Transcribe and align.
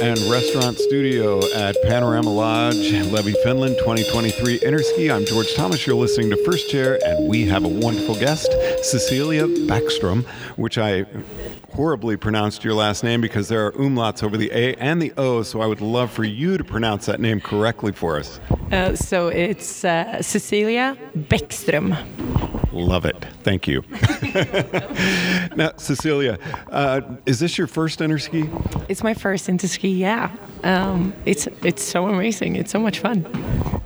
and 0.00 0.18
restaurant 0.30 0.78
studio 0.78 1.40
at 1.54 1.74
Panorama 1.84 2.30
Lodge, 2.30 2.92
Levi, 2.92 3.32
Finland, 3.42 3.76
2023 3.78 4.58
Interski. 4.60 5.14
I'm 5.14 5.24
George 5.24 5.54
Thomas. 5.54 5.86
You're 5.86 5.96
listening 5.96 6.30
to 6.30 6.36
First 6.36 6.68
Chair, 6.68 6.98
and 7.04 7.28
we 7.28 7.46
have 7.46 7.64
a 7.64 7.68
wonderful 7.68 8.14
guest, 8.14 8.48
Cecelia 8.82 9.46
Backstrom, 9.46 10.24
which 10.56 10.78
I 10.78 11.06
horribly 11.72 12.16
pronounced 12.16 12.64
your 12.64 12.74
last 12.74 13.04
name 13.04 13.20
because 13.20 13.48
there 13.48 13.66
are 13.66 13.72
umlauts 13.72 14.22
over 14.22 14.36
the 14.36 14.50
A 14.52 14.74
and 14.76 15.00
the 15.00 15.12
O, 15.16 15.42
so 15.42 15.60
I 15.60 15.66
would 15.66 15.80
love 15.80 16.10
for 16.10 16.24
you 16.24 16.56
to 16.56 16.64
pronounce 16.64 17.06
that 17.06 17.20
name 17.20 17.40
correctly 17.40 17.92
for 17.92 18.18
us. 18.18 18.40
Uh, 18.72 18.96
so 18.96 19.28
it's 19.28 19.84
uh, 19.84 20.22
Cecelia 20.22 20.96
Bäckström. 21.16 21.96
Love 22.72 23.06
it. 23.06 23.24
Thank 23.42 23.66
you. 23.66 23.82
now, 25.56 25.72
Cecelia, 25.76 26.38
uh, 26.70 27.00
is 27.24 27.40
this 27.40 27.56
your 27.56 27.66
first 27.66 28.00
interski? 28.00 28.50
It's 28.88 29.02
my 29.02 29.14
first 29.14 29.48
interski. 29.48 29.96
Yeah, 29.96 30.34
um, 30.62 31.14
it's 31.24 31.46
it's 31.62 31.82
so 31.82 32.06
amazing. 32.08 32.56
It's 32.56 32.70
so 32.70 32.78
much 32.78 32.98
fun. 33.00 33.24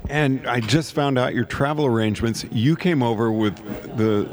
And 0.09 0.45
I 0.49 0.59
just 0.59 0.93
found 0.93 1.19
out 1.19 1.35
your 1.35 1.45
travel 1.45 1.87
arrangements. 1.87 2.45
You 2.51 2.75
came 2.75 3.01
over 3.01 3.31
with 3.31 3.57
the 3.97 4.29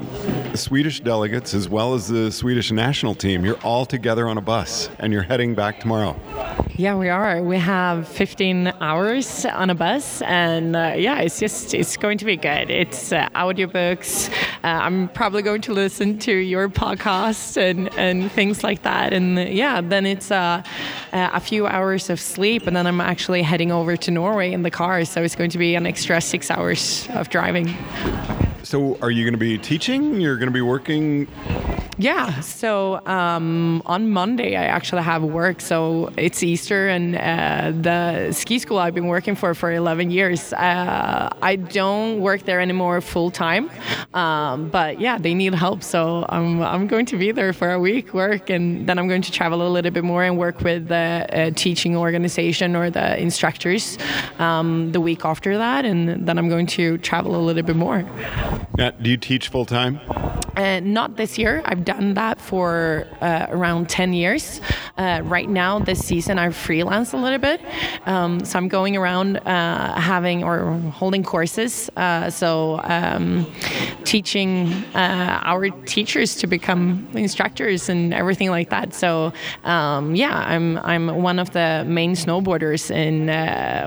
Swedish 0.58 1.00
delegates 1.00 1.54
as 1.54 1.70
well 1.70 1.94
as 1.94 2.08
the 2.08 2.32
Swedish 2.32 2.72
national 2.72 3.16
team. 3.16 3.46
You're 3.46 3.60
all 3.64 3.86
together 3.86 4.28
on 4.28 4.38
a 4.38 4.42
bus 4.42 4.90
and 5.00 5.14
you're 5.14 5.24
heading 5.24 5.56
back 5.56 5.80
tomorrow. 5.80 6.20
Yeah, 6.80 6.96
we 6.96 7.10
are. 7.10 7.42
We 7.42 7.58
have 7.58 8.08
15 8.08 8.68
hours 8.82 9.46
on 9.46 9.72
a 9.72 9.74
bus, 9.74 10.22
and 10.22 10.76
uh, 10.76 10.94
yeah, 10.96 11.22
it's 11.22 11.40
just 11.40 11.74
it's 11.74 11.98
going 11.98 12.20
to 12.20 12.26
be 12.26 12.38
good. 12.38 12.70
It's 12.70 13.12
uh, 13.12 13.30
audiobooks. 13.30 14.30
Uh, 14.64 14.68
I'm 14.68 15.10
probably 15.10 15.42
going 15.42 15.62
to 15.62 15.74
listen 15.74 16.20
to 16.20 16.32
your 16.32 16.70
podcast 16.70 17.58
and 17.58 17.92
and 17.98 18.32
things 18.32 18.64
like 18.64 18.84
that, 18.84 19.12
and 19.12 19.40
uh, 19.40 19.42
yeah, 19.42 19.82
then 19.82 20.06
it's 20.06 20.30
uh, 20.30 20.62
uh, 21.14 21.30
a 21.34 21.40
few 21.40 21.66
hours 21.66 22.12
of 22.12 22.20
sleep, 22.20 22.68
and 22.68 22.76
then 22.76 22.86
I'm 22.86 23.02
actually 23.02 23.42
heading 23.42 23.72
over 23.72 23.98
to 23.98 24.12
Norway 24.12 24.54
in 24.54 24.62
the 24.62 24.72
car, 24.72 25.04
so 25.04 25.24
it's 25.24 25.36
going 25.36 25.50
to 25.50 25.58
be 25.58 25.74
an 25.74 25.88
extra 25.88 26.22
six 26.22 26.52
hours 26.52 27.08
of 27.16 27.30
driving. 27.30 27.76
So, 28.68 28.98
are 29.02 29.10
you 29.10 29.24
going 29.24 29.34
to 29.34 29.38
be 29.38 29.58
teaching? 29.58 30.20
You're 30.20 30.36
going 30.36 30.50
to 30.50 30.54
be 30.54 30.60
working 30.60 31.26
yeah. 31.98 32.42
So 32.42 33.06
um, 33.06 33.82
on 33.86 34.10
Monday, 34.10 34.56
I 34.56 34.66
actually 34.66 35.02
have 35.04 35.24
work. 35.24 35.62
So 35.62 36.12
it's 36.18 36.44
Easter, 36.44 36.88
and 36.88 37.16
uh, 37.16 37.72
the 37.82 38.32
ski 38.32 38.60
school 38.60 38.78
I've 38.78 38.94
been 38.94 39.08
working 39.08 39.36
for 39.36 39.54
for 39.54 39.72
11 39.72 40.12
years. 40.12 40.54
Uh, 40.54 41.30
I 41.42 41.56
don't 41.56 42.22
work 42.22 42.44
there 42.44 42.62
anymore 42.62 43.02
full 43.02 43.32
time, 43.32 43.70
um, 44.14 44.70
but 44.70 45.00
yeah, 45.00 45.18
they 45.18 45.34
need 45.34 45.54
help. 45.54 45.84
So 45.84 46.26
I'm 46.30 46.62
I'm 46.62 46.88
going 46.88 47.06
to 47.08 47.18
be 47.18 47.32
there 47.32 47.54
for 47.54 47.72
a 47.72 47.80
week, 47.80 48.14
work, 48.14 48.50
and 48.50 48.88
then 48.88 49.00
I'm 49.00 49.08
going 49.08 49.24
to 49.24 49.32
travel 49.32 49.68
a 49.68 49.70
little 49.70 49.92
bit 49.92 50.04
more 50.04 50.24
and 50.24 50.38
work 50.38 50.62
with 50.62 50.88
the 50.88 51.28
uh, 51.30 51.52
teaching 51.56 51.96
organization 51.96 52.76
or 52.76 52.90
the 52.90 53.20
instructors 53.20 53.98
um, 54.40 54.92
the 54.92 55.02
week 55.02 55.26
after 55.26 55.58
that, 55.58 55.86
and 55.86 56.28
then 56.28 56.38
I'm 56.38 56.50
going 56.50 56.68
to 56.68 56.98
travel 57.00 57.36
a 57.36 57.42
little 57.42 57.64
bit 57.64 57.76
more. 57.76 58.04
Now, 58.78 58.92
do 58.92 59.10
you 59.10 59.18
teach 59.18 59.48
full 59.48 59.66
time? 59.66 60.00
Uh, 60.58 60.80
not 60.80 61.18
this 61.18 61.38
year. 61.38 61.62
I've 61.66 61.86
done 61.86 62.16
that 62.16 62.42
for 62.42 63.06
uh, 63.22 63.46
around 63.50 63.90
10 63.90 64.14
years. 64.14 64.60
Uh, 64.98 65.22
right 65.24 65.48
now, 65.48 65.78
this 65.78 66.04
season, 66.04 66.40
I 66.40 66.50
freelance 66.50 67.14
a 67.14 67.18
little 67.18 67.38
bit. 67.38 67.62
Um, 68.08 68.44
so 68.44 68.58
I'm 68.58 68.68
going 68.68 68.98
around 68.98 69.38
uh, 69.38 69.94
having 70.00 70.44
or 70.44 70.72
holding 70.96 71.24
courses. 71.24 71.92
Uh, 71.96 72.32
so 72.32 72.82
um, 72.86 73.46
teaching 74.04 74.74
uh, 74.96 75.40
our 75.44 75.70
teachers 75.86 76.36
to 76.38 76.48
become 76.48 77.08
instructors 77.14 77.88
and 77.88 78.12
everything 78.12 78.50
like 78.50 78.72
that. 78.72 78.96
So 78.96 79.34
um, 79.64 80.16
yeah, 80.16 80.40
I'm, 80.40 80.80
I'm 80.80 81.22
one 81.22 81.38
of 81.38 81.52
the 81.52 81.86
main 81.88 82.14
snowboarders 82.14 82.90
in 82.90 83.28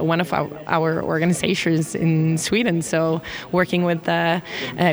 one 0.06 0.20
of 0.20 0.32
our, 0.32 0.48
our, 0.68 1.02
organizations 1.02 1.96
in 1.96 2.38
Sweden. 2.38 2.80
So 2.82 3.22
working 3.50 3.82
with 3.82 4.04
the 4.04 4.40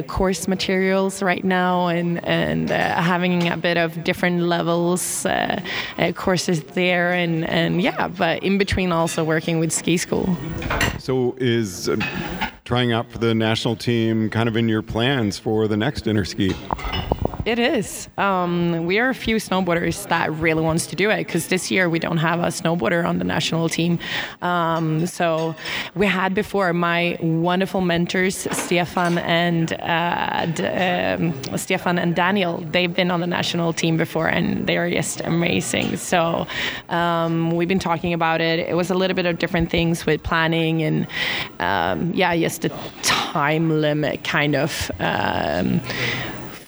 course 0.07 0.47
materials 0.47 1.21
right 1.21 1.43
now 1.43 1.66
now 1.67 1.87
and 1.87 2.23
and 2.25 2.71
uh, 2.71 3.01
having 3.01 3.47
a 3.47 3.57
bit 3.57 3.77
of 3.77 4.03
different 4.03 4.41
levels 4.41 5.25
uh, 5.25 5.61
uh, 5.97 6.11
courses 6.13 6.63
there 6.81 7.11
and 7.23 7.45
and 7.45 7.81
yeah, 7.81 8.07
but 8.07 8.43
in 8.43 8.57
between 8.57 8.91
also 8.91 9.23
working 9.23 9.59
with 9.59 9.71
ski 9.71 9.97
school. 9.97 10.37
So 10.99 11.35
is 11.37 11.89
uh, 11.89 11.97
trying 12.63 12.91
out 12.93 13.11
for 13.11 13.19
the 13.19 13.33
national 13.33 13.75
team 13.75 14.29
kind 14.29 14.49
of 14.49 14.55
in 14.55 14.69
your 14.69 14.81
plans 14.81 15.39
for 15.39 15.67
the 15.67 15.77
next 15.77 16.05
Interski? 16.05 16.53
It 17.47 17.59
is. 17.59 18.09
Um, 18.17 18.85
we 18.85 18.99
are 18.99 19.07
a 19.07 19.15
few 19.15 19.37
snowboarders 19.37 20.05
that 20.09 20.33
really 20.33 20.61
wants 20.61 20.85
to 20.87 20.97
do 20.97 21.09
it 21.09 21.19
because 21.19 21.47
this 21.47 21.71
year 21.71 21.89
we 21.89 21.97
don't 21.97 22.17
have 22.17 22.41
a 22.41 22.47
snowboarder 22.47 23.07
on 23.07 23.19
the 23.19 23.23
national 23.23 23.69
team. 23.69 23.99
Um, 24.41 25.07
so 25.07 25.55
we 25.95 26.07
had 26.07 26.35
before 26.35 26.73
my 26.73 27.17
wonderful 27.21 27.79
mentors 27.79 28.49
Stefan 28.51 29.19
and 29.19 29.71
uh, 29.79 30.45
D- 30.47 30.65
um, 30.65 31.57
Stefan 31.57 31.97
and 31.97 32.13
Daniel. 32.13 32.57
They've 32.69 32.93
been 32.93 33.11
on 33.11 33.21
the 33.21 33.27
national 33.27 33.71
team 33.71 33.95
before 33.95 34.27
and 34.27 34.67
they 34.67 34.75
are 34.75 34.91
just 34.91 35.21
amazing. 35.21 35.95
So 35.95 36.47
um, 36.89 37.51
we've 37.51 37.69
been 37.69 37.79
talking 37.79 38.11
about 38.11 38.41
it. 38.41 38.59
It 38.59 38.75
was 38.75 38.89
a 38.89 38.93
little 38.93 39.15
bit 39.15 39.25
of 39.25 39.39
different 39.39 39.69
things 39.69 40.05
with 40.05 40.21
planning 40.21 40.83
and 40.83 41.07
um, 41.59 42.11
yeah, 42.13 42.35
just 42.35 42.63
the 42.63 42.73
time 43.03 43.79
limit 43.79 44.25
kind 44.25 44.53
of 44.53 44.91
um, 44.99 45.79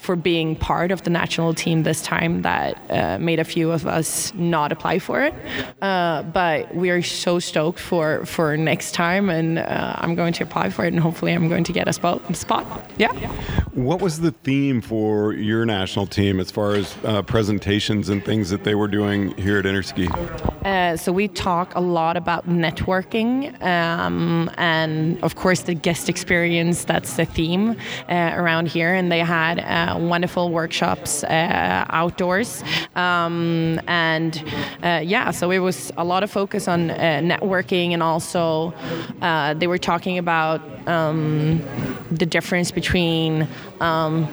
for 0.09 0.15
being 0.15 0.55
part 0.55 0.89
of 0.89 1.03
the 1.03 1.09
national 1.11 1.53
team 1.53 1.83
this 1.83 2.01
time 2.01 2.41
that 2.41 2.81
uh, 2.89 3.19
made 3.19 3.39
a 3.39 3.43
few 3.43 3.69
of 3.69 3.85
us 3.85 4.33
not 4.33 4.71
apply 4.71 4.97
for 4.97 5.21
it. 5.21 5.35
Uh, 5.83 6.23
but 6.23 6.73
we 6.73 6.89
are 6.89 7.03
so 7.03 7.37
stoked 7.37 7.79
for, 7.79 8.25
for 8.25 8.57
next 8.57 8.93
time, 8.93 9.29
and 9.29 9.59
uh, 9.59 9.93
I'm 9.97 10.15
going 10.15 10.33
to 10.33 10.43
apply 10.43 10.71
for 10.71 10.83
it, 10.83 10.93
and 10.93 10.99
hopefully, 10.99 11.31
I'm 11.31 11.47
going 11.47 11.63
to 11.63 11.71
get 11.71 11.87
a 11.87 11.93
spot. 11.93 12.35
spot. 12.35 12.89
Yeah. 12.97 13.13
What 13.75 14.01
was 14.01 14.21
the 14.21 14.31
theme 14.31 14.81
for 14.81 15.33
your 15.33 15.63
national 15.63 16.07
team 16.07 16.39
as 16.39 16.49
far 16.49 16.73
as 16.73 16.97
uh, 17.03 17.21
presentations 17.21 18.09
and 18.09 18.25
things 18.25 18.49
that 18.49 18.63
they 18.63 18.73
were 18.73 18.87
doing 18.87 19.37
here 19.37 19.59
at 19.59 19.65
Interski? 19.65 20.09
Uh, 20.63 20.97
so 20.97 21.11
we 21.11 21.27
talk 21.27 21.73
a 21.75 21.79
lot 21.79 22.17
about 22.17 22.47
networking, 22.47 23.59
um, 23.63 24.49
and 24.57 25.21
of 25.23 25.35
course, 25.35 25.61
the 25.61 25.73
guest 25.73 26.09
experience. 26.09 26.83
That's 26.83 27.15
the 27.15 27.25
theme 27.25 27.77
uh, 28.09 28.31
around 28.35 28.67
here, 28.67 28.93
and 28.93 29.11
they 29.11 29.19
had 29.19 29.59
wonderful 29.97 30.49
workshops 30.51 31.23
uh, 31.23 31.85
outdoors. 31.89 32.63
Um, 32.95 33.79
and 33.87 34.43
uh, 34.83 35.01
yeah, 35.03 35.31
so 35.31 35.51
it 35.51 35.59
was 35.59 35.91
a 35.97 36.03
lot 36.03 36.23
of 36.23 36.31
focus 36.31 36.67
on 36.67 36.91
uh, 36.91 36.95
networking 37.23 37.91
and 37.91 38.03
also 38.03 38.73
they 39.59 39.67
were 39.67 39.77
talking 39.77 40.17
about 40.17 40.61
um, 40.87 41.61
the 42.11 42.25
difference 42.25 42.71
between 42.71 43.47
um, 43.81 44.27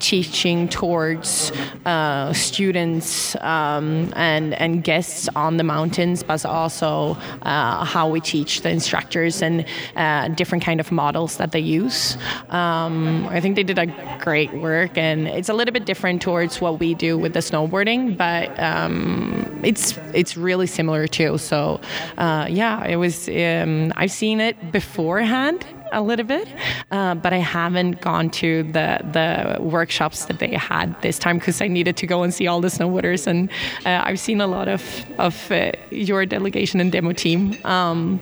teaching 0.00 0.68
towards 0.68 1.52
uh, 1.86 2.32
students 2.32 3.36
um, 3.36 4.12
and 4.16 4.54
and 4.54 4.84
guests 4.84 5.28
on 5.36 5.56
the 5.56 5.64
mountains, 5.64 6.22
but 6.22 6.44
also 6.44 7.16
uh, 7.42 7.84
how 7.84 8.08
we 8.08 8.20
teach 8.20 8.62
the 8.62 8.70
instructors 8.70 9.42
and 9.42 9.64
uh, 9.96 10.28
different 10.28 10.64
kind 10.64 10.80
of 10.80 10.92
models 10.92 11.36
that 11.36 11.52
they 11.52 11.60
use. 11.60 12.16
Um, 12.50 13.26
I 13.28 13.40
think 13.40 13.56
they 13.56 13.62
did 13.62 13.78
a 13.78 13.86
great 14.20 14.52
work, 14.54 14.96
and 14.96 15.28
it's 15.28 15.48
a 15.48 15.54
little 15.54 15.72
bit 15.72 15.84
different 15.84 16.22
towards 16.22 16.60
what 16.60 16.80
we 16.80 16.94
do 16.94 17.18
with 17.18 17.32
the 17.32 17.40
snowboarding, 17.40 18.16
but 18.16 18.58
um, 18.60 19.60
it's 19.62 19.96
it's 20.14 20.36
really 20.36 20.66
similar 20.66 21.06
too. 21.06 21.38
So 21.38 21.80
uh, 22.18 22.46
yeah, 22.50 22.84
it 22.84 22.96
was. 22.96 23.28
Um, 23.28 23.92
I've 23.96 24.12
seen 24.12 24.40
it 24.40 24.72
beforehand 24.72 25.64
a 25.92 26.02
little 26.02 26.26
bit, 26.26 26.48
uh, 26.90 27.14
but 27.14 27.32
I 27.32 27.38
haven't 27.38 28.00
gone 28.00 28.30
to 28.30 28.62
the 28.64 29.00
the 29.12 29.62
workshops 29.62 30.26
that 30.26 30.38
they 30.38 30.54
had 30.54 31.00
this 31.02 31.18
time 31.18 31.38
because 31.38 31.60
I 31.60 31.68
needed 31.68 31.96
to 31.98 32.06
go 32.06 32.22
and 32.22 32.32
see 32.32 32.46
all 32.46 32.60
the 32.60 32.68
snowboarders, 32.68 33.26
and 33.26 33.50
uh, 33.86 34.02
I've 34.04 34.20
seen 34.20 34.40
a 34.40 34.46
lot 34.46 34.68
of 34.68 34.82
of 35.18 35.50
uh, 35.50 35.72
your 35.90 36.26
delegation 36.26 36.80
and 36.80 36.92
demo 36.92 37.12
team. 37.12 37.56
Um, 37.64 38.20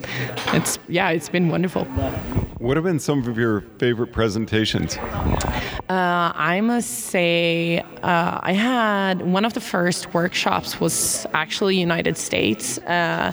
it's 0.52 0.78
yeah, 0.88 1.10
it's 1.10 1.28
been 1.28 1.48
wonderful. 1.48 1.84
What 2.58 2.76
have 2.76 2.84
been 2.84 2.98
some 2.98 3.26
of 3.28 3.38
your 3.38 3.60
favorite 3.78 4.12
presentations? 4.12 4.96
Uh, 5.88 6.32
I 6.34 6.60
must 6.60 6.90
say, 6.90 7.78
uh, 8.02 8.40
I 8.42 8.52
had 8.52 9.22
one 9.22 9.44
of 9.44 9.54
the 9.54 9.60
first 9.60 10.12
workshops 10.12 10.80
was 10.80 11.24
actually 11.32 11.78
United 11.78 12.16
States. 12.16 12.78
Uh, 12.78 13.32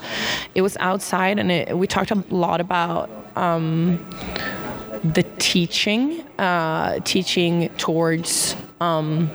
it 0.53 0.61
was 0.61 0.77
outside, 0.77 1.39
and 1.39 1.51
it, 1.51 1.77
we 1.77 1.87
talked 1.87 2.11
a 2.11 2.23
lot 2.29 2.61
about 2.61 3.09
um, 3.35 4.05
the 5.03 5.23
teaching, 5.39 6.21
uh, 6.39 6.99
teaching 7.01 7.69
towards 7.77 8.55
um, 8.81 9.29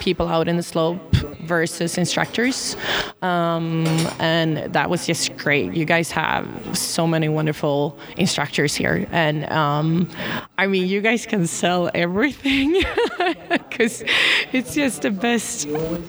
people 0.00 0.28
out 0.28 0.48
in 0.48 0.56
the 0.56 0.62
slope 0.62 1.14
versus 1.42 1.98
instructors. 1.98 2.76
Um, 3.24 3.86
and 4.18 4.72
that 4.74 4.90
was 4.90 5.06
just 5.06 5.34
great. 5.38 5.72
You 5.72 5.86
guys 5.86 6.10
have 6.10 6.46
so 6.76 7.06
many 7.06 7.30
wonderful 7.30 7.98
instructors 8.18 8.74
here, 8.74 9.06
and 9.10 9.50
um, 9.50 10.10
I 10.58 10.66
mean, 10.66 10.86
you 10.86 11.00
guys 11.00 11.24
can 11.24 11.46
sell 11.46 11.90
everything 11.94 12.82
because 13.50 14.04
it's 14.52 14.74
just 14.74 15.02
the 15.02 15.10
best 15.10 15.66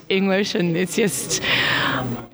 English, 0.09 0.55
and 0.55 0.75
it's 0.75 0.97
just 0.97 1.41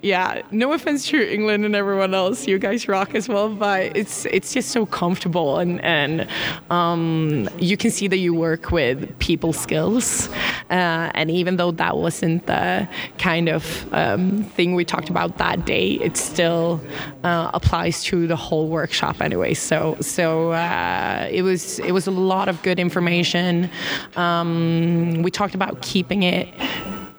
yeah. 0.02 0.42
No 0.50 0.72
offense 0.72 1.06
to 1.08 1.32
England 1.32 1.64
and 1.64 1.76
everyone 1.76 2.12
else, 2.12 2.48
you 2.48 2.58
guys 2.58 2.88
rock 2.88 3.14
as 3.14 3.28
well, 3.28 3.54
but 3.54 3.96
it's 3.96 4.26
it's 4.26 4.52
just 4.52 4.70
so 4.70 4.84
comfortable, 4.84 5.58
and 5.58 5.80
and 5.84 6.26
um, 6.70 7.48
you 7.58 7.76
can 7.76 7.92
see 7.92 8.08
that 8.08 8.18
you 8.18 8.34
work 8.34 8.72
with 8.72 9.16
people 9.20 9.52
skills, 9.52 10.28
uh, 10.70 11.12
and 11.14 11.30
even 11.30 11.56
though 11.56 11.70
that 11.70 11.96
wasn't 11.96 12.46
the 12.46 12.88
kind 13.18 13.48
of 13.48 13.86
um, 13.94 14.42
thing 14.72 14.76
we 14.76 14.84
talked 14.84 15.10
about 15.10 15.38
that 15.38 15.64
day, 15.64 15.92
it 16.00 16.16
still 16.16 16.80
uh, 17.24 17.50
applies 17.54 18.02
to 18.04 18.26
the 18.26 18.36
whole 18.36 18.68
workshop 18.68 19.20
anyway. 19.20 19.54
So 19.54 19.96
so 20.00 20.52
uh, 20.52 21.28
it 21.30 21.42
was 21.42 21.78
it 21.80 21.92
was 21.92 22.06
a 22.06 22.10
lot 22.10 22.48
of 22.48 22.62
good 22.62 22.78
information. 22.78 23.68
Um, 24.16 25.22
we 25.22 25.30
talked 25.30 25.54
about 25.54 25.82
keeping 25.82 26.22
it 26.22 26.48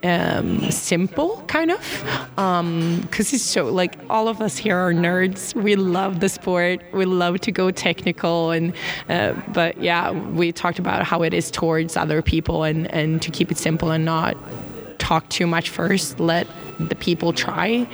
um, 0.03 0.69
simple, 0.69 1.41
kind 1.47 1.71
of, 1.71 1.79
because 2.35 2.37
um, 2.37 3.07
it's 3.11 3.41
so 3.41 3.71
like 3.71 3.95
all 4.09 4.27
of 4.27 4.41
us 4.41 4.57
here 4.57 4.77
are 4.77 4.93
nerds. 4.93 5.55
We 5.55 5.75
love 5.75 6.19
the 6.19 6.29
sport. 6.29 6.81
We 6.91 7.05
love 7.05 7.39
to 7.41 7.51
go 7.51 7.71
technical, 7.71 8.51
and 8.51 8.73
uh, 9.09 9.33
but 9.53 9.77
yeah, 9.81 10.11
we 10.11 10.51
talked 10.51 10.79
about 10.79 11.05
how 11.05 11.23
it 11.23 11.33
is 11.33 11.51
towards 11.51 11.95
other 11.95 12.21
people, 12.21 12.63
and 12.63 12.87
and 12.91 13.21
to 13.21 13.31
keep 13.31 13.51
it 13.51 13.57
simple 13.57 13.91
and 13.91 14.03
not 14.03 14.35
talk 15.03 15.27
too 15.29 15.45
much 15.45 15.69
first. 15.69 16.19
Let 16.19 16.47
the 16.79 16.95
people 16.95 17.33
try, 17.33 17.87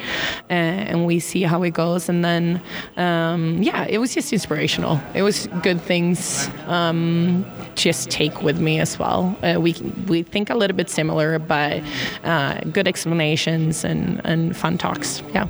and 0.50 1.06
we 1.06 1.20
see 1.20 1.42
how 1.44 1.64
it 1.64 1.74
goes. 1.74 2.08
And 2.10 2.24
then, 2.24 2.62
um, 2.98 3.62
yeah, 3.62 3.86
it 3.90 3.98
was 3.98 4.14
just 4.14 4.32
inspirational. 4.32 5.02
It 5.14 5.24
was 5.24 5.48
good 5.64 5.82
things. 5.82 6.50
Um, 6.68 7.46
just 7.76 8.10
take 8.10 8.44
with 8.44 8.60
me 8.60 8.80
as 8.80 9.00
well. 9.00 9.36
Uh, 9.42 9.60
we 9.60 9.74
we 10.08 10.24
think 10.24 10.50
a 10.50 10.56
little 10.56 10.78
bit 10.78 10.90
similar, 10.90 11.40
but 11.40 11.82
uh, 12.24 12.60
good 12.72 12.88
explanations 12.88 13.84
and 13.84 14.22
and 14.24 14.56
fun 14.56 14.78
talks. 14.78 15.24
Yeah. 15.34 15.48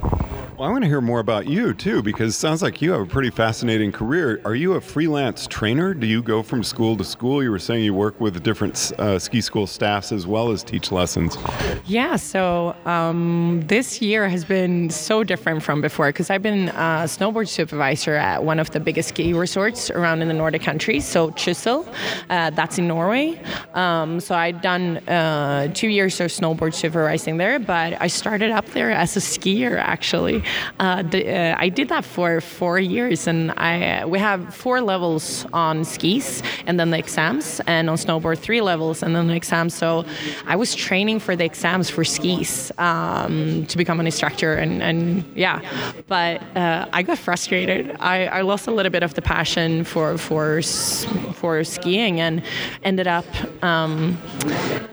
I 0.62 0.70
want 0.70 0.84
to 0.84 0.90
hear 0.90 1.00
more 1.00 1.22
about 1.22 1.48
you 1.48 1.74
too, 1.74 2.04
because 2.04 2.36
it 2.36 2.38
sounds 2.38 2.62
like 2.62 2.82
you 2.82 2.92
have 2.92 3.00
a 3.00 3.06
pretty 3.06 3.30
fascinating 3.30 3.94
career. 3.94 4.42
Are 4.44 4.56
you 4.56 4.74
a 4.74 4.82
freelance 4.82 5.48
trainer? 5.48 5.94
Do 5.94 6.06
you 6.06 6.22
go 6.22 6.44
from 6.44 6.66
school 6.66 6.98
to 6.98 7.06
school? 7.06 7.42
You 7.42 7.50
were 7.50 7.60
saying 7.60 7.86
you 7.86 7.94
work 7.94 8.20
with 8.20 8.44
different 8.44 8.92
uh, 9.00 9.20
ski 9.20 9.40
school 9.40 9.68
staffs 9.68 10.12
as 10.12 10.28
well 10.28 10.52
as 10.52 10.62
teach 10.62 10.92
lessons. 10.92 11.38
Yeah, 11.86 12.18
so 12.18 12.76
um, 12.84 13.64
this 13.68 14.02
year 14.02 14.28
has 14.28 14.44
been 14.44 14.90
so 14.90 15.24
different 15.24 15.64
from 15.64 15.80
before 15.80 16.10
because 16.10 16.30
I've 16.30 16.44
been 16.44 16.68
a 16.68 17.06
snowboard 17.08 17.48
supervisor 17.48 18.16
at 18.16 18.44
one 18.44 18.60
of 18.60 18.72
the 18.72 18.82
biggest 18.82 19.10
ski 19.10 19.32
resorts 19.32 19.90
around 19.90 20.22
in 20.22 20.28
the 20.28 20.34
Nordic 20.34 20.62
countries, 20.62 21.06
so 21.08 21.32
Trysil, 21.32 21.88
uh, 22.30 22.50
that's 22.50 22.78
in 22.78 22.86
Norway. 22.86 23.42
Um, 23.76 24.20
so 24.20 24.36
I'd 24.36 24.62
done 24.62 24.98
uh, 25.08 25.72
two 25.74 25.88
years 25.88 26.20
of 26.20 26.32
snowboard 26.32 26.74
supervising 26.74 27.38
there, 27.38 27.60
but 27.60 27.94
I 28.02 28.08
started 28.08 28.52
up 28.52 28.66
there 28.72 28.92
as 28.92 29.16
a 29.16 29.22
skier 29.22 29.78
actually. 29.78 30.44
Uh, 30.80 31.04
the, 31.04 31.30
uh, 31.30 31.56
I 31.58 31.70
did 31.70 31.90
that 31.90 32.06
for 32.06 32.42
four 32.42 32.80
years, 32.80 33.28
and 33.28 33.52
I 33.52 34.06
we 34.06 34.20
have 34.20 34.54
four 34.54 34.82
levels 34.82 35.46
on 35.54 35.84
skis, 35.84 36.42
and 36.66 36.80
then 36.80 36.92
the 36.92 36.98
exams, 36.98 37.62
and 37.68 37.90
on 37.90 37.98
snowboard 37.98 38.40
three 38.40 38.62
levels, 38.62 39.04
and 39.04 39.16
then 39.16 39.28
the 39.28 39.36
exams. 39.36 39.74
So 39.74 40.06
I 40.48 40.56
was 40.56 40.76
training 40.76 41.20
for 41.20 41.36
the 41.36 41.46
exams 41.46 41.90
for 41.90 42.04
skis 42.04 42.72
um, 42.78 43.66
to 43.68 43.78
become 43.78 44.00
an 44.00 44.06
instructor, 44.06 44.54
and, 44.54 44.82
and 44.82 45.24
yeah, 45.36 45.62
but 46.08 46.42
uh, 46.56 46.88
I 46.94 47.04
got 47.04 47.18
frustrated. 47.18 47.96
I, 48.00 48.26
I 48.26 48.42
lost 48.42 48.68
a 48.68 48.72
little 48.72 48.92
bit 48.92 49.04
of 49.04 49.14
the 49.14 49.22
passion 49.22 49.84
for 49.84 50.18
for 50.18 50.62
for 50.62 51.64
skiing, 51.64 52.20
and 52.20 52.42
ended 52.84 53.08
up 53.08 53.26
um, 53.64 54.18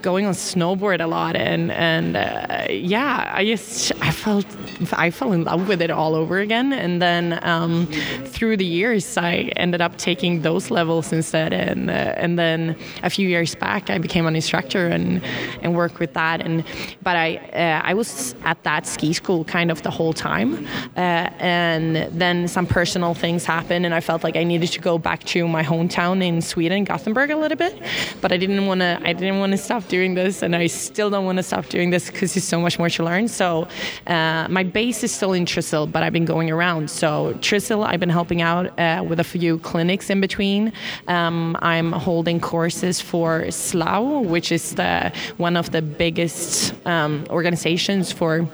going 0.03 0.27
on 0.27 0.35
snowboard 0.35 1.01
a 1.01 1.07
lot, 1.07 1.37
and 1.37 1.71
and 1.73 2.17
uh, 2.17 2.67
yeah, 2.71 3.33
I 3.35 3.45
just 3.45 3.93
I 4.01 4.11
felt 4.11 4.47
I 4.93 5.11
fell 5.11 5.33
in 5.33 5.45
love 5.47 5.69
with 5.69 5.81
it 5.81 5.91
all 5.91 6.15
over 6.15 6.39
again. 6.39 6.73
And 6.73 7.01
then 7.01 7.39
um, 7.43 7.87
through 8.35 8.57
the 8.57 8.65
years, 8.65 9.17
I 9.17 9.53
ended 9.57 9.81
up 9.81 9.97
taking 9.97 10.43
those 10.43 10.71
levels 10.71 11.13
instead. 11.13 11.53
And 11.53 11.89
uh, 11.89 12.23
and 12.23 12.39
then 12.39 12.77
a 13.03 13.11
few 13.11 13.29
years 13.29 13.55
back, 13.55 13.89
I 13.89 13.99
became 13.99 14.27
an 14.27 14.35
instructor 14.35 14.89
and 14.89 15.23
and 15.63 15.75
worked 15.75 15.99
with 16.01 16.13
that. 16.15 16.41
And 16.47 16.65
but 17.03 17.17
I 17.17 17.29
uh, 17.65 17.91
I 17.91 17.95
was 17.95 18.35
at 18.45 18.59
that 18.65 18.87
ski 18.87 19.13
school 19.13 19.45
kind 19.45 19.71
of 19.71 19.83
the 19.83 19.91
whole 19.91 20.13
time. 20.13 20.67
Uh, 20.97 21.31
and 21.39 21.97
then 22.23 22.49
some 22.49 22.67
personal 22.67 23.15
things 23.15 23.45
happened, 23.45 23.87
and 23.87 23.95
I 23.95 24.01
felt 24.01 24.25
like 24.25 24.37
I 24.37 24.45
needed 24.45 24.71
to 24.73 24.81
go 24.81 24.99
back 24.99 25.25
to 25.35 25.49
my 25.49 25.63
hometown 25.63 26.23
in 26.23 26.43
Sweden, 26.43 26.85
Gothenburg, 26.85 27.31
a 27.31 27.37
little 27.37 27.59
bit. 27.67 27.75
But 28.21 28.33
I 28.33 28.37
didn't 28.37 28.67
want 28.67 28.81
to. 28.81 28.99
I 29.11 29.13
didn't 29.13 29.39
want 29.39 29.53
to 29.53 29.59
stop 29.59 29.89
doing 29.89 30.15
this, 30.15 30.43
and 30.43 30.55
I 30.57 30.67
still 30.67 31.11
don't 31.11 31.25
want 31.25 31.39
to 31.39 31.43
stop 31.43 31.67
doing 31.67 31.91
this 31.91 32.11
because 32.11 32.35
there's 32.35 32.49
so 32.57 32.61
much 32.61 32.79
more 32.79 32.91
to 32.91 33.05
learn. 33.05 33.29
So 33.29 33.69
uh, 34.07 34.47
my 34.51 34.65
base 34.65 35.05
is 35.05 35.13
still 35.13 35.35
in 35.37 35.45
Trysil, 35.45 35.93
but 35.93 36.03
I've 36.03 36.13
been 36.13 36.25
going 36.25 36.51
around. 36.51 36.91
So 36.91 37.35
Trysil, 37.35 37.87
I've 37.87 38.01
been 38.01 38.09
helping 38.09 38.43
out 38.43 38.77
uh, 38.79 39.05
with 39.07 39.21
a 39.21 39.25
few 39.25 39.59
clinics 39.59 40.11
in 40.11 40.21
between. 40.21 40.73
Um, 41.07 41.57
I'm 41.61 41.93
holding 41.93 42.41
courses 42.41 43.01
for 43.01 43.43
SLAO, 43.43 44.25
which 44.25 44.51
is 44.51 44.75
the 44.75 45.13
one 45.37 45.57
of 45.57 45.71
the 45.71 45.83
biggest 45.83 46.75
um, 46.87 47.25
organizations 47.31 48.11
for 48.11 48.49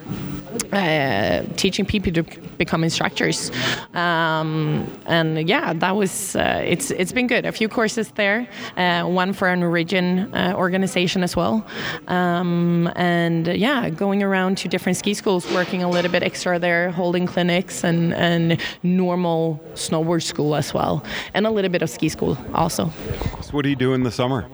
uh, 0.72 1.42
teaching 1.56 1.84
people 1.84 2.12
to 2.12 2.22
become 2.58 2.84
instructors. 2.84 3.50
Um, 3.94 4.86
and 5.06 5.48
yeah, 5.48 5.72
that 5.74 5.96
was 5.96 6.36
uh, 6.36 6.62
it's 6.64 6.90
it's 6.90 7.12
been 7.12 7.26
good. 7.26 7.44
A 7.46 7.52
few 7.52 7.68
courses 7.68 8.10
there, 8.12 8.48
uh, 8.76 9.04
one 9.04 9.32
for 9.32 9.48
a 9.48 9.56
Norwegian 9.56 10.34
uh, 10.34 10.54
organization 10.56 11.22
as 11.22 11.36
well, 11.36 11.64
um, 12.08 12.90
and 12.96 13.46
yeah, 13.46 13.90
going 13.90 14.22
around 14.22 14.58
to 14.58 14.68
different 14.68 14.98
ski 14.98 15.14
schools, 15.14 15.50
working 15.52 15.82
a 15.82 15.90
little 15.90 16.10
bit 16.10 16.22
extra 16.22 16.58
there, 16.58 16.90
holding 16.90 17.26
clinics 17.26 17.84
and 17.84 18.14
and 18.14 18.60
normal 18.82 19.60
snowboard 19.74 20.22
school 20.22 20.54
as 20.54 20.74
well, 20.74 21.02
and 21.34 21.46
a 21.46 21.50
little 21.50 21.70
bit 21.70 21.82
of 21.82 21.90
ski 21.90 22.08
school 22.08 22.36
also. 22.54 22.90
So 23.40 23.50
what 23.52 23.62
do 23.62 23.68
you 23.68 23.76
do 23.76 23.94
in 23.94 24.02
the 24.02 24.10
summer? 24.10 24.46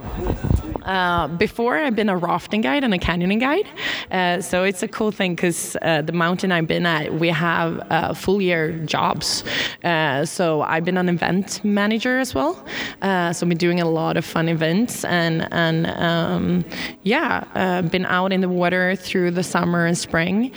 Uh, 0.88 1.28
before 1.28 1.76
I've 1.76 1.94
been 1.94 2.08
a 2.08 2.16
rafting 2.16 2.62
guide 2.62 2.82
and 2.82 2.94
a 2.94 2.98
canyoning 2.98 3.40
guide, 3.40 3.68
uh, 4.10 4.40
so 4.40 4.64
it's 4.64 4.82
a 4.82 4.88
cool 4.88 5.12
thing 5.12 5.34
because 5.34 5.76
uh, 5.82 6.00
the 6.00 6.14
mountain 6.14 6.50
I've 6.50 6.66
been 6.66 6.86
at, 6.86 7.12
we 7.12 7.28
have 7.28 7.86
uh, 7.90 8.14
full 8.14 8.40
year 8.40 8.72
jobs. 8.86 9.44
Uh, 9.84 10.24
so 10.24 10.62
I've 10.62 10.86
been 10.86 10.96
an 10.96 11.10
event 11.10 11.62
manager 11.62 12.18
as 12.18 12.34
well. 12.34 12.54
So 13.02 13.06
I've 13.42 13.48
been 13.48 13.58
doing 13.58 13.82
a 13.82 13.88
lot 13.88 14.16
of 14.16 14.24
fun 14.24 14.48
events 14.48 15.04
and 15.04 15.46
and 15.52 15.86
um, 15.88 16.64
yeah, 17.02 17.82
been 17.82 18.06
out 18.06 18.32
in 18.32 18.40
the 18.40 18.48
water 18.48 18.96
through 18.96 19.32
the 19.32 19.42
summer 19.42 19.84
and 19.84 19.96
spring 19.96 20.52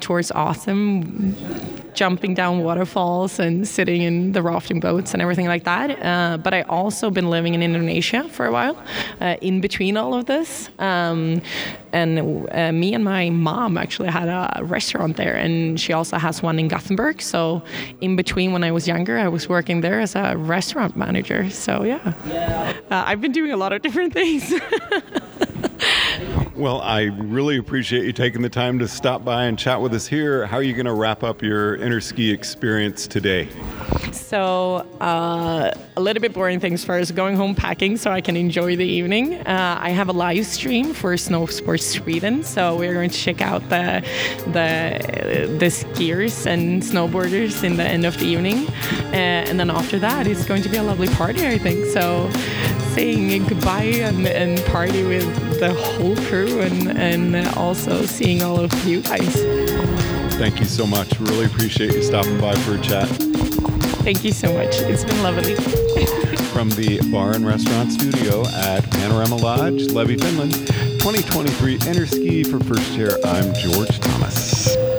towards 0.00 0.30
autumn, 0.30 1.36
jumping 1.94 2.34
down 2.34 2.62
waterfalls 2.62 3.38
and 3.38 3.66
sitting 3.66 4.02
in 4.02 4.32
the 4.32 4.42
rafting 4.42 4.80
boats 4.80 5.12
and 5.12 5.22
everything 5.22 5.46
like 5.46 5.64
that. 5.64 6.42
but 6.42 6.54
I 6.54 6.62
also 6.62 7.10
been 7.10 7.30
living 7.30 7.54
in 7.54 7.62
Indonesia 7.62 8.28
for 8.28 8.46
a 8.46 8.52
while 8.52 8.76
in 9.40 9.60
between 9.60 9.96
all 9.96 10.14
of 10.14 10.26
this. 10.26 10.70
Um, 10.78 11.42
and 11.92 12.48
uh, 12.52 12.72
me 12.72 12.94
and 12.94 13.04
my 13.04 13.30
mom 13.30 13.76
actually 13.76 14.08
had 14.08 14.28
a 14.28 14.64
restaurant 14.64 15.16
there, 15.16 15.36
and 15.36 15.78
she 15.78 15.92
also 15.92 16.16
has 16.16 16.42
one 16.42 16.58
in 16.58 16.68
Gothenburg. 16.68 17.20
So, 17.20 17.62
in 18.00 18.16
between 18.16 18.52
when 18.52 18.64
I 18.64 18.70
was 18.72 18.88
younger, 18.88 19.18
I 19.18 19.28
was 19.28 19.48
working 19.48 19.82
there 19.82 20.00
as 20.00 20.14
a 20.16 20.36
restaurant 20.36 20.96
manager. 20.96 21.50
So, 21.50 21.84
yeah, 21.84 22.14
uh, 22.90 23.04
I've 23.06 23.20
been 23.20 23.32
doing 23.32 23.52
a 23.52 23.56
lot 23.56 23.72
of 23.72 23.82
different 23.82 24.12
things. 24.20 24.52
Well, 26.62 26.80
I 26.80 27.06
really 27.18 27.56
appreciate 27.56 28.04
you 28.04 28.12
taking 28.12 28.40
the 28.40 28.48
time 28.48 28.78
to 28.78 28.86
stop 28.86 29.24
by 29.24 29.46
and 29.46 29.58
chat 29.58 29.80
with 29.80 29.92
us 29.94 30.06
here. 30.06 30.46
How 30.46 30.58
are 30.58 30.62
you 30.62 30.74
going 30.74 30.86
to 30.86 30.92
wrap 30.92 31.24
up 31.24 31.42
your 31.42 31.76
Interski 31.78 32.32
experience 32.32 33.08
today? 33.08 33.48
So, 34.12 34.86
uh, 35.00 35.72
a 35.96 36.00
little 36.00 36.20
bit 36.20 36.32
boring 36.32 36.60
things 36.60 36.84
first 36.84 37.16
going 37.16 37.34
home 37.34 37.56
packing 37.56 37.96
so 37.96 38.12
I 38.12 38.20
can 38.20 38.36
enjoy 38.36 38.76
the 38.76 38.86
evening. 38.86 39.40
Uh, 39.44 39.76
I 39.80 39.90
have 39.90 40.08
a 40.08 40.12
live 40.12 40.46
stream 40.46 40.94
for 40.94 41.16
Snow 41.16 41.46
Sports 41.46 41.84
Sweden, 41.84 42.44
so 42.44 42.76
we're 42.76 42.94
going 42.94 43.10
to 43.10 43.18
check 43.18 43.42
out 43.42 43.68
the, 43.68 44.06
the, 44.46 45.48
the 45.58 45.66
skiers 45.66 46.46
and 46.46 46.80
snowboarders 46.80 47.64
in 47.64 47.76
the 47.76 47.82
end 47.84 48.06
of 48.06 48.16
the 48.20 48.26
evening. 48.26 48.68
Uh, 49.08 49.48
and 49.48 49.58
then 49.58 49.68
after 49.68 49.98
that, 49.98 50.28
it's 50.28 50.44
going 50.44 50.62
to 50.62 50.68
be 50.68 50.76
a 50.76 50.82
lovely 50.84 51.08
party, 51.08 51.44
I 51.44 51.58
think. 51.58 51.86
So, 51.86 52.30
saying 52.94 53.46
goodbye 53.46 53.82
and, 53.82 54.28
and 54.28 54.64
party 54.66 55.02
with 55.02 55.51
the 55.62 55.74
whole 55.74 56.16
crew 56.26 56.60
and, 56.60 56.88
and 56.98 57.46
also 57.56 58.04
seeing 58.04 58.42
all 58.42 58.58
of 58.58 58.72
you 58.84 59.00
guys. 59.00 59.32
Thank 60.34 60.58
you 60.58 60.66
so 60.66 60.84
much. 60.84 61.20
Really 61.20 61.44
appreciate 61.44 61.92
you 61.92 62.02
stopping 62.02 62.40
by 62.40 62.56
for 62.56 62.74
a 62.74 62.80
chat. 62.80 63.08
Thank 64.02 64.24
you 64.24 64.32
so 64.32 64.52
much. 64.52 64.74
It's 64.80 65.04
been 65.04 65.22
lovely. 65.22 65.54
From 66.52 66.68
the 66.70 66.98
bar 67.12 67.34
and 67.36 67.46
restaurant 67.46 67.92
studio 67.92 68.44
at 68.48 68.90
Panorama 68.90 69.36
Lodge, 69.36 69.82
Levi, 69.92 70.16
Finland, 70.16 70.52
2023 70.98 71.78
Interski 71.78 72.44
for 72.44 72.58
First 72.64 72.96
Chair. 72.96 73.12
I'm 73.24 73.54
George 73.54 74.00
Thomas. 74.00 74.91